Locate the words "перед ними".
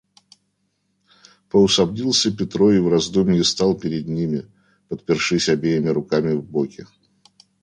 3.77-4.45